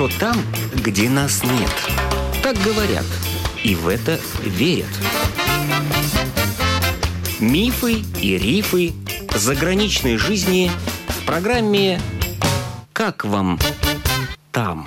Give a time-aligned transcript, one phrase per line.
[0.00, 0.36] хорошо там,
[0.74, 1.70] где нас нет.
[2.42, 3.04] Так говорят,
[3.62, 4.86] и в это верят.
[7.38, 8.92] Мифы и рифы
[9.34, 10.70] заграничной жизни
[11.08, 12.00] в программе
[12.92, 13.58] «Как вам
[14.52, 14.86] там?».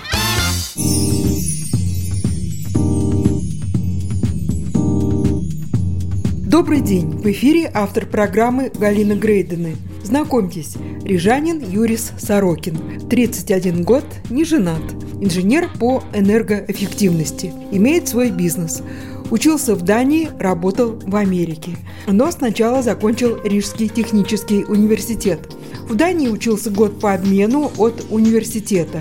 [6.46, 7.10] Добрый день!
[7.18, 9.76] В эфире автор программы Галина Грейдены.
[10.04, 14.82] Знакомьтесь, Рижанин Юрис Сорокин, 31 год, не женат,
[15.24, 18.82] инженер по энергоэффективности, имеет свой бизнес.
[19.30, 21.78] Учился в Дании, работал в Америке.
[22.06, 25.40] Но сначала закончил Рижский технический университет.
[25.88, 29.00] В Дании учился год по обмену от университета.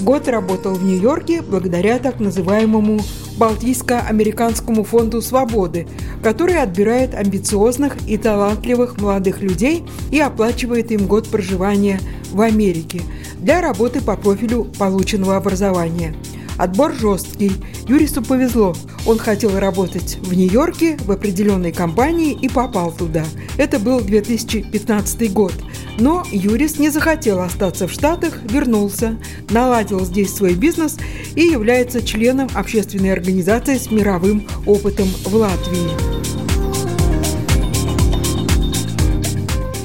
[0.00, 3.00] Год работал в Нью-Йорке благодаря так называемому
[3.38, 5.88] Балтийско-американскому фонду свободы,
[6.22, 12.00] который отбирает амбициозных и талантливых молодых людей и оплачивает им год проживания
[12.32, 13.00] в Америке
[13.38, 16.14] для работы по профилю полученного образования.
[16.58, 17.52] Отбор жесткий.
[17.86, 18.74] Юрису повезло.
[19.06, 23.24] Он хотел работать в Нью-Йорке в определенной компании и попал туда.
[23.56, 25.54] Это был 2015 год.
[26.00, 29.18] Но Юрис не захотел остаться в Штатах, вернулся,
[29.50, 30.96] наладил здесь свой бизнес
[31.36, 36.18] и является членом общественной организации с мировым опытом в Латвии.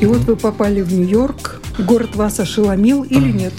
[0.02, 3.54] И вот вы попали в Нью-Йорк, Город вас ошеломил или нет?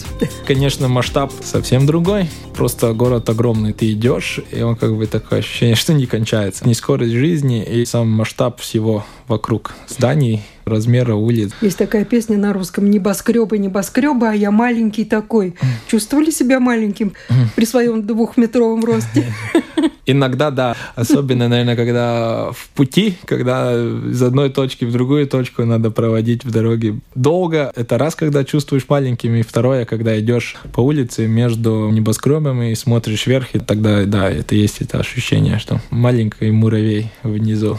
[0.47, 2.31] Конечно, масштаб совсем другой.
[2.55, 3.73] Просто город огромный.
[3.73, 6.67] Ты идешь, и он как бы такое ощущение, что не кончается.
[6.67, 11.51] Не скорость жизни и сам масштаб всего вокруг зданий, размера улиц.
[11.61, 15.55] Есть такая песня на русском «Небоскребы, небоскребы, а я маленький такой».
[15.87, 17.13] Чувствовали себя маленьким
[17.57, 19.33] при своем двухметровом росте?
[20.07, 20.77] Иногда да.
[20.97, 26.51] Особенно, наверное, когда в пути, когда из одной точки в другую точку надо проводить в
[26.51, 27.73] дороге долго.
[27.75, 33.27] Это раз, когда чувствуешь маленьким, и второе, когда идешь по улице между небоскребами и смотришь
[33.27, 37.79] вверх, и тогда, да, это есть это ощущение, что маленький муравей внизу.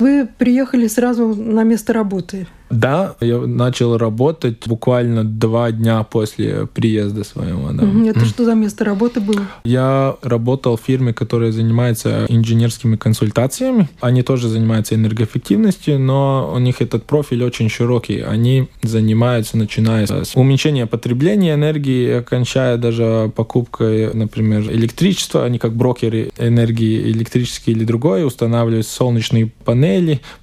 [0.00, 2.46] Вы приехали сразу на место работы.
[2.70, 7.70] Да, я начал работать буквально два дня после приезда своего.
[7.72, 7.84] Да.
[8.08, 9.42] Это что за место работы было?
[9.64, 13.88] Я работал в фирме, которая занимается инженерскими консультациями.
[14.00, 18.20] Они тоже занимаются энергоэффективностью, но у них этот профиль очень широкий.
[18.20, 25.44] Они занимаются, начиная с уменьшения потребления энергии, кончая даже покупкой, например, электричества.
[25.44, 29.89] Они как брокеры энергии электрические или другой устанавливают солнечные панели,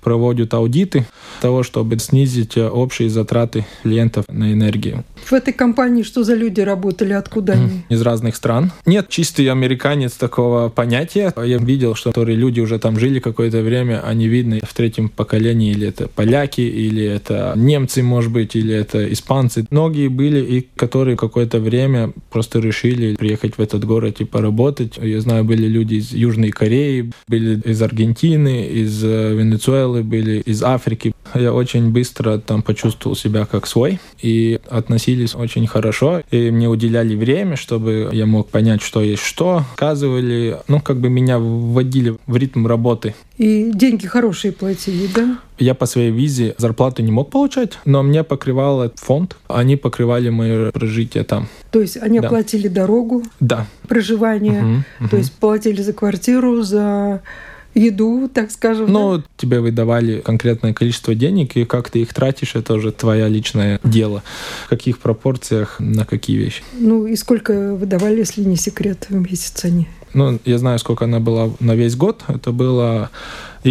[0.01, 1.05] проводят аудиты
[1.41, 5.03] того, чтобы снизить снизить э, общие затраты клиентов на энергию.
[5.25, 7.83] В этой компании что за люди работали, откуда они?
[7.89, 8.71] Из разных стран.
[8.85, 11.33] Нет чистый американец такого понятия.
[11.37, 15.71] Я видел, что которые люди уже там жили какое-то время, они видны в третьем поколении,
[15.71, 19.65] или это поляки, или это немцы, может быть, или это испанцы.
[19.69, 24.97] Многие были и которые какое-то время просто решили приехать в этот город и поработать.
[25.01, 30.63] Я знаю, были люди из Южной Кореи, были из Аргентины, из э, Венесуэлы, были из
[30.63, 31.13] Африки.
[31.33, 36.21] Я очень быстро там почувствовал себя как свой и относились очень хорошо.
[36.31, 39.63] И мне уделяли время, чтобы я мог понять, что есть что.
[39.75, 43.13] Сказывали, ну, как бы меня вводили в ритм работы.
[43.37, 45.39] И деньги хорошие платили, да?
[45.59, 49.37] Я по своей визе зарплату не мог получать, но мне покрывал фонд.
[49.47, 51.47] Они покрывали мое прожитие там.
[51.71, 52.27] То есть они да.
[52.27, 53.67] оплатили дорогу, да.
[53.87, 55.09] проживание, угу, угу.
[55.09, 57.21] то есть платили за квартиру, за
[57.77, 58.91] еду, так скажем.
[58.91, 59.23] Ну, да?
[59.37, 64.23] тебе выдавали конкретное количество денег, и как ты их тратишь, это уже твое личное дело.
[64.65, 66.63] В каких пропорциях, на какие вещи.
[66.73, 69.87] Ну, и сколько выдавали, если не секрет, в месяц они?
[70.13, 72.23] Ну, я знаю, сколько она была на весь год.
[72.27, 73.09] Это было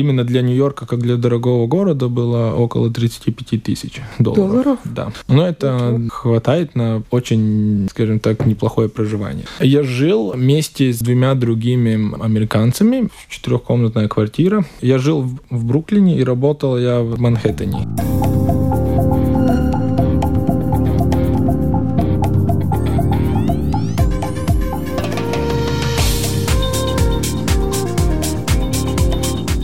[0.01, 4.53] именно для Нью-Йорка, как для дорогого города, было около 35 тысяч долларов.
[4.53, 4.79] Долларов?
[4.85, 5.13] Да.
[5.29, 6.09] Но это Ничего.
[6.11, 9.45] хватает на очень, скажем так, неплохое проживание.
[9.61, 14.65] Я жил вместе с двумя другими американцами в четырехкомнатная квартира.
[14.81, 18.66] Я жил в Бруклине и работал я в Манхэттене.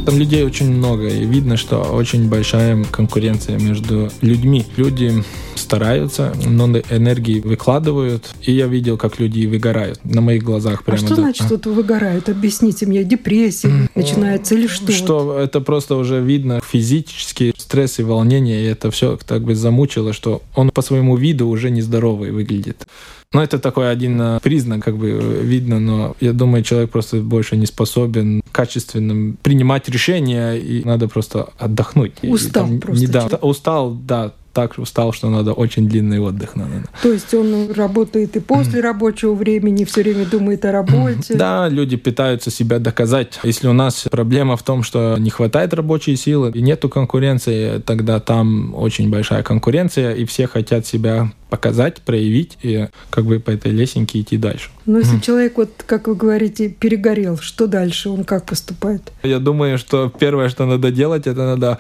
[0.05, 4.65] Там людей очень много, и видно, что очень большая конкуренция между людьми.
[4.77, 5.23] Люди
[5.57, 10.81] стараются, но энергии выкладывают, и я видел, как люди выгорают на моих глазах.
[10.81, 11.23] А прямо, а что да.
[11.23, 12.29] значит, что выгорают?
[12.29, 13.91] Объясните мне, депрессия mm.
[13.95, 14.93] начинается или что?
[14.93, 20.13] Что это просто уже видно физически, стресс и волнение, и это все так бы замучило,
[20.13, 22.87] что он по своему виду уже нездоровый выглядит.
[23.33, 25.11] Ну, это такой один э, признак, как бы
[25.43, 31.49] видно, но я думаю, человек просто больше не способен качественно принимать решения, и надо просто
[31.57, 32.13] отдохнуть.
[32.23, 33.01] Устал и, там, просто.
[33.01, 36.57] Не, да, устал, да, так устал, что надо очень длинный отдых.
[36.57, 36.71] Надо.
[37.03, 41.35] То есть он работает и после рабочего времени, все время думает о работе?
[41.35, 43.41] Да, люди пытаются себя доказать.
[43.43, 48.21] Если у нас проблема в том, что не хватает рабочей силы и нету конкуренции, тогда
[48.21, 53.73] там очень большая конкуренция, и все хотят себя показать, проявить и как бы по этой
[53.73, 54.71] лесенке идти дальше.
[54.87, 58.09] Но если человек, вот как вы говорите, перегорел, что дальше?
[58.09, 59.13] Он как поступает?
[59.23, 61.79] Я думаю, что первое, что надо делать, это надо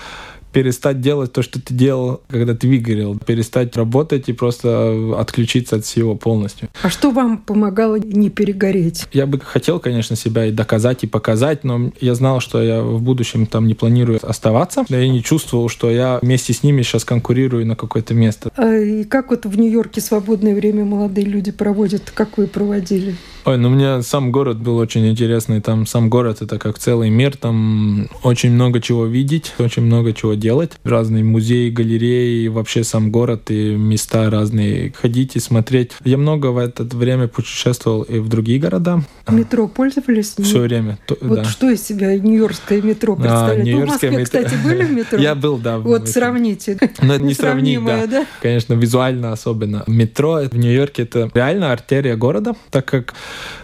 [0.53, 5.85] перестать делать то, что ты делал, когда ты выгорел, перестать работать и просто отключиться от
[5.85, 6.69] всего полностью.
[6.83, 9.07] А что вам помогало не перегореть?
[9.13, 13.03] Я бы хотел, конечно, себя и доказать, и показать, но я знал, что я в
[13.03, 14.85] будущем там не планирую оставаться.
[14.89, 18.51] Я не чувствовал, что я вместе с ними сейчас конкурирую на какое-то место.
[18.57, 22.11] А и как вот в Нью-Йорке свободное время молодые люди проводят?
[22.11, 23.17] Как вы проводили?
[23.45, 25.61] Ой, ну мне сам город был очень интересный.
[25.61, 27.37] Там сам город это как целый мир.
[27.37, 30.73] Там очень много чего видеть, очень много чего делать.
[30.85, 34.93] Разные музеи, галереи, вообще сам город и места разные.
[34.93, 35.93] Ходить и смотреть.
[36.05, 39.03] Я много в это время путешествовал и в другие города.
[39.29, 40.35] Метро пользовались?
[40.39, 40.99] Все время.
[41.21, 41.45] Вот да.
[41.45, 43.61] что из себя нью-йоркское метро представляет?
[43.61, 44.51] А, нью-йоркское в Москве, метро.
[44.51, 45.19] кстати, были в метро?
[45.21, 45.79] Я был, да.
[45.79, 46.79] Вот сравните.
[47.03, 48.07] Но это не сравнить, да.
[48.07, 48.27] да.
[48.41, 49.85] Конечно, визуально особенно.
[49.87, 53.15] Метро в Нью-Йорке это реально артерия города, так как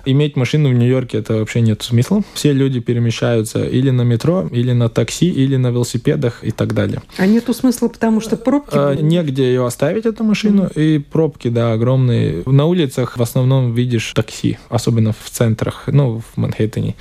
[0.04, 2.22] Иметь машину в Нью-Йорке это вообще нет смысла.
[2.34, 7.02] Все люди перемещаются или на метро, или на такси, или на велосипедах и так далее.
[7.16, 8.72] А нету смысла, потому что пробки?
[8.72, 10.82] А, негде ее оставить, эту машину, mm.
[10.82, 12.42] и пробки, да, огромные.
[12.46, 16.94] На улицах в основном видишь такси, особенно в центрах, ну, в Манхэттене,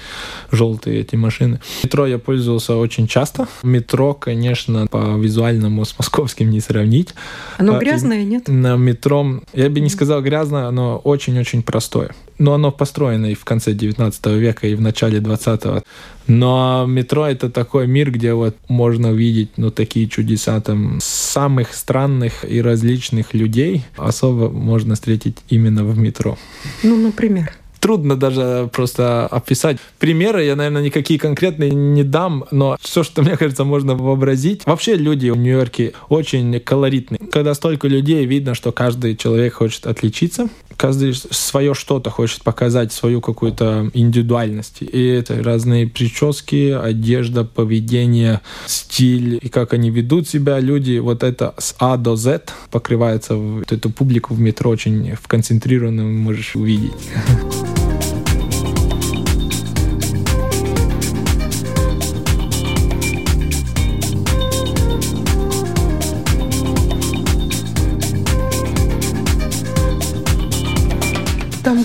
[0.52, 1.60] желтые эти машины.
[1.84, 3.48] Метро я пользовался очень часто.
[3.64, 7.14] Метро, конечно, по визуальному с московским не сравнить.
[7.58, 8.48] Оно а, грязное, нет?
[8.48, 13.46] На метро, я бы не сказал грязное, оно очень-очень простое но оно построено и в
[13.46, 15.84] конце 19 века, и в начале 20-го.
[16.28, 22.44] Но метро— это такой мир, где вот можно увидеть ну, такие чудеса там самых странных
[22.50, 23.86] и различных людей.
[23.96, 26.38] Особо можно встретить именно в метро.
[26.84, 27.54] Ну, например?
[27.80, 29.78] Трудно даже просто описать.
[30.00, 34.66] Примеры я, наверное, никакие конкретные не дам, но все, что мне кажется, можно вообразить.
[34.66, 37.20] Вообще люди в Нью-Йорке очень колоритные.
[37.32, 43.20] Когда столько людей, видно, что каждый человек хочет отличиться, каждый свое что-то хочет показать, свою
[43.20, 44.82] какую-то индивидуальность.
[44.82, 50.60] И это разные прически, одежда, поведение, стиль и как они ведут себя.
[50.60, 55.28] Люди вот это с А до Z покрывается вот эту публику в метро очень в
[55.28, 56.92] концентрированном можешь увидеть.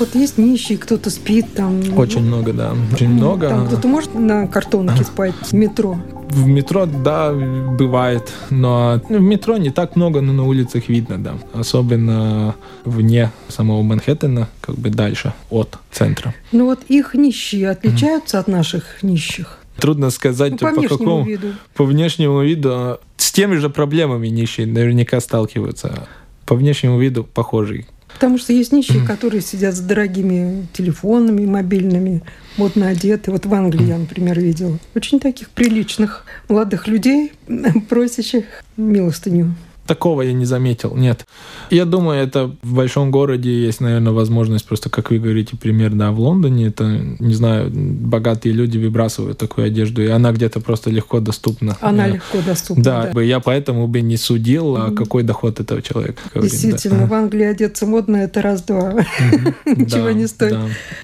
[0.02, 1.80] вот есть нищие, кто-то спит там.
[1.96, 2.74] Очень много, да.
[2.92, 3.48] Очень ну, много.
[3.48, 5.96] Там кто-то может на картонке спать в метро?
[6.28, 8.32] В метро, да, бывает.
[8.50, 11.34] Но в метро не так много, но на улицах видно, да.
[11.52, 16.34] Особенно вне самого Манхэттена, как бы дальше от центра.
[16.50, 18.40] Ну вот их нищие отличаются mm.
[18.40, 19.58] от наших нищих?
[19.76, 21.24] Трудно сказать, ну, по, по какому...
[21.24, 21.48] Виду.
[21.74, 22.98] По внешнему виду.
[23.18, 26.08] С теми же проблемами нищие наверняка сталкиваются.
[26.44, 27.86] По внешнему виду похожий
[28.22, 32.22] Потому что есть нищие, которые сидят с дорогими телефонами мобильными,
[32.56, 33.32] модно одеты.
[33.32, 37.32] Вот в Англии я, например, видела очень таких приличных молодых людей,
[37.88, 38.44] просящих
[38.76, 39.56] милостыню.
[39.86, 41.26] Такого я не заметил, нет.
[41.70, 46.12] Я думаю, это в большом городе есть, наверное, возможность просто, как вы говорите, пример, да,
[46.12, 46.84] в Лондоне, это,
[47.18, 51.76] не знаю, богатые люди выбрасывают такую одежду, и она где-то просто легко доступна.
[51.80, 53.10] Она я, легко доступна, да.
[53.12, 53.22] да.
[53.22, 56.22] Я поэтому бы не судил, а какой доход этого человека.
[56.34, 57.06] Действительно, да.
[57.06, 58.94] в Англии одеться модно, это раз-два.
[59.66, 60.56] Ничего не стоит.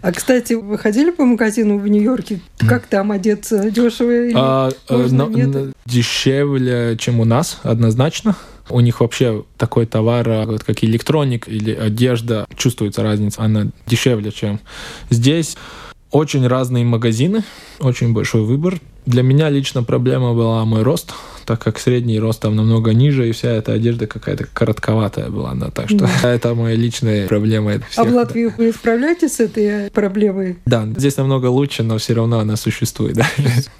[0.02, 2.40] А, кстати, вы ходили по магазину в Нью-Йорке?
[2.58, 3.70] Как там одеться?
[3.70, 8.36] Дешево или а, э, Дешевле, чем у нас, однозначно.
[8.70, 14.30] У них вообще такой товар, а, вот как электроник или одежда, чувствуется разница, она дешевле,
[14.30, 14.60] чем
[15.10, 15.56] здесь.
[16.10, 17.44] Очень разные магазины,
[17.80, 18.80] очень большой выбор.
[19.04, 21.12] Для меня лично проблема была мой рост
[21.48, 25.70] так как средний рост там намного ниже, и вся эта одежда какая-то коротковатая была, да,
[25.70, 26.10] так что да.
[26.34, 27.80] это моя личная проблема.
[27.88, 28.54] Всех, а в Латвии да.
[28.58, 30.58] вы справляетесь с этой проблемой?
[30.66, 33.26] Да, здесь намного лучше, но все равно она существует, да.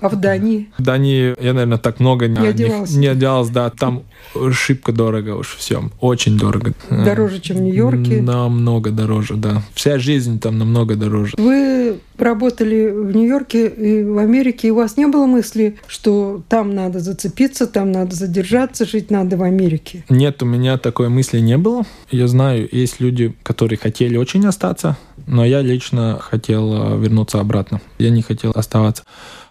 [0.01, 0.71] А в Дании?
[0.79, 2.95] В Дании я, наверное, так много не, не одевался.
[2.95, 4.05] Не, не одевался, да, там
[4.53, 6.73] шибко дорого уж все, очень дорого.
[6.89, 8.23] Дороже, чем в Нью-Йорке?
[8.23, 9.63] Намного дороже, да.
[9.75, 11.35] Вся жизнь там намного дороже.
[11.37, 16.75] Вы работали в Нью-Йорке и в Америке, и у вас не было мысли, что там
[16.75, 20.05] надо зацепиться учиться, там надо задержаться, жить надо в Америке?
[20.09, 21.85] Нет, у меня такой мысли не было.
[22.11, 24.97] Я знаю, есть люди, которые хотели очень остаться,
[25.27, 27.81] но я лично хотел э, вернуться обратно.
[27.99, 29.05] Я не хотел оставаться.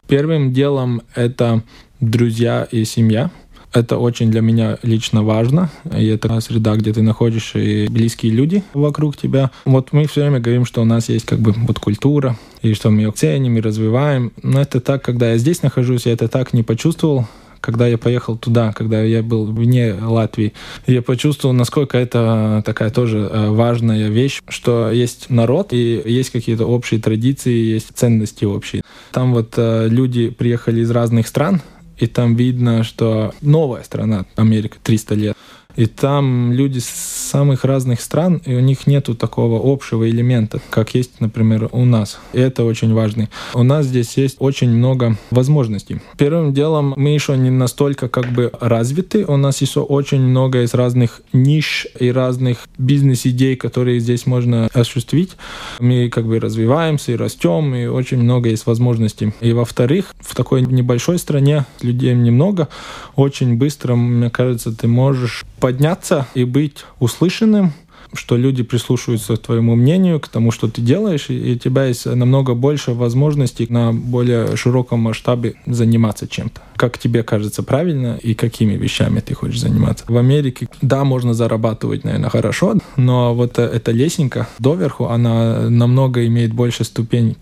[0.08, 1.64] Первым делом это
[2.00, 3.30] друзья и семья.
[3.74, 5.70] Это очень для меня лично важно.
[5.98, 9.52] И это среда, где ты находишься, и близкие люди вокруг тебя.
[9.66, 12.90] Вот мы все время говорим, что у нас есть как бы вот культура, и что
[12.90, 14.32] мы ее ценим и развиваем.
[14.42, 17.28] Но это так, когда я здесь нахожусь, я это так не почувствовал
[17.62, 20.54] когда я поехал туда, когда я был вне Латвии,
[20.86, 26.66] я почувствовал, насколько это такая тоже э, важная вещь, что есть народ и есть какие-то
[26.66, 28.84] общие традиции, есть ценности общие.
[29.12, 31.62] Там вот э, люди приехали из разных стран,
[31.98, 35.38] и там видно, что новая страна, Америка, 300 лет.
[35.78, 36.90] И там люди с
[37.28, 42.20] самых разных стран, и у них нету такого общего элемента, как есть, например, у нас.
[42.34, 43.30] И это очень важно.
[43.54, 46.02] У нас здесь есть очень много возможностей.
[46.18, 49.24] Первым делом мы еще не настолько как бы развиты.
[49.26, 55.38] У нас еще очень много из разных ниш и разных бизнес-идей, которые здесь можно осуществить.
[55.80, 59.32] Мы как бы развиваемся и растем, и очень много есть возможностей.
[59.42, 62.68] И во-вторых, в такой небольшой стране людей немного,
[63.16, 67.74] очень быстро, мне кажется, ты можешь подняться и быть услышанным,
[68.14, 72.06] что люди прислушиваются к твоему мнению, к тому, что ты делаешь, и у тебя есть
[72.06, 76.62] намного больше возможностей на более широком масштабе заниматься чем-то.
[76.78, 80.06] Как тебе кажется правильно и какими вещами ты хочешь заниматься.
[80.08, 86.54] В Америке, да, можно зарабатывать, наверное, хорошо, но вот эта лесенка доверху, она намного имеет
[86.54, 87.38] больше ступеней.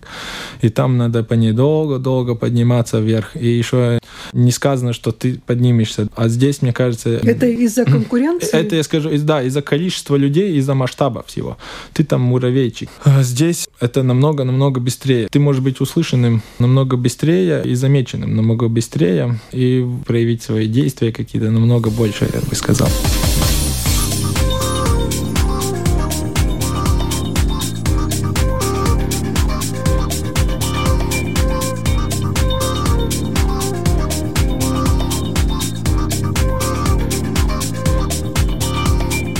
[0.62, 3.36] И там надо по ней долго-долго подниматься вверх.
[3.36, 3.98] И еще
[4.32, 6.08] не сказано, что ты поднимешься.
[6.16, 7.10] А здесь, мне кажется...
[7.10, 8.56] Это из-за конкуренции?
[8.56, 11.58] Это, я скажу, да, из-за количества людей, из-за масштаба всего.
[11.92, 12.88] Ты там муравейчик.
[13.04, 15.28] А здесь это намного-намного быстрее.
[15.30, 21.50] Ты можешь быть услышанным намного быстрее и замеченным намного быстрее, и проявить свои действия какие-то
[21.50, 22.88] намного больше, я бы сказал.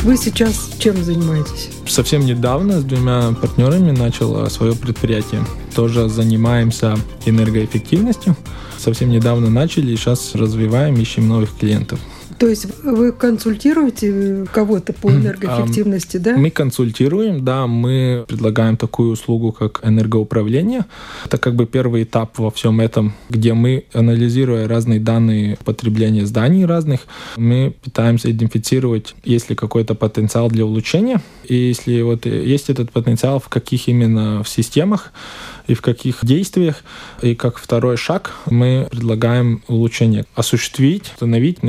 [0.07, 1.69] Вы сейчас чем занимаетесь?
[1.89, 5.45] Совсем недавно с двумя партнерами начал свое предприятие.
[5.75, 8.37] Тоже занимаемся энергоэффективностью.
[8.87, 11.99] Совсем недавно начали и сейчас развиваем, ищем новых клиентов.
[12.39, 16.37] То есть вы консультируете кого-то по энергоэффективности, да?
[16.37, 20.85] Мы консультируем, да, мы предлагаем такую услугу, как энергоуправление.
[21.25, 26.65] Это как бы первый этап во всем этом, где мы, анализируя разные данные потребления зданий
[26.65, 27.01] разных,
[27.37, 33.41] мы пытаемся идентифицировать, есть ли какой-то потенциал для улучшения, и если вот есть этот потенциал,
[33.41, 35.13] в каких именно в системах,
[35.67, 36.77] и в каких действиях.
[37.23, 41.63] И как второй шаг мы предлагаем улучшение, осуществить, установить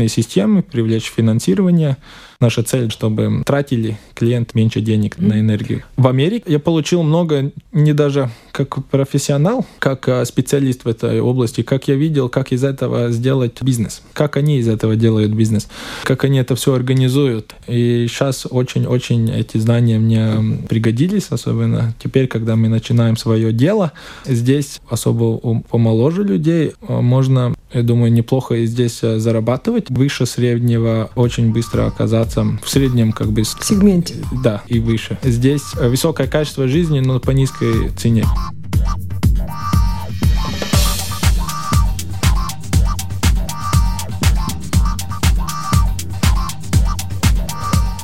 [0.00, 1.96] конкретные системы, привлечь финансирование,
[2.40, 5.26] Наша цель, чтобы тратили клиент меньше денег mm-hmm.
[5.26, 5.82] на энергию.
[5.98, 11.60] В Америке я получил много, не даже как профессионал, как а, специалист в этой области,
[11.60, 15.68] как я видел, как из этого сделать бизнес, как они из этого делают бизнес,
[16.02, 17.54] как они это все организуют.
[17.66, 23.92] И сейчас очень-очень эти знания мне пригодились, особенно теперь, когда мы начинаем свое дело.
[24.24, 29.90] Здесь особо помоложе людей а, можно, я думаю, неплохо и здесь а, зарабатывать.
[29.90, 33.44] Выше среднего очень быстро оказаться в среднем как бы...
[33.44, 34.14] Сегменте.
[34.42, 35.18] Да, и выше.
[35.22, 38.24] Здесь высокое качество жизни, но по низкой цене.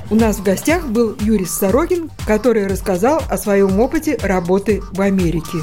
[0.09, 5.59] У нас в гостях был Юрий Сорокин, который рассказал о своем опыте работы в Америке.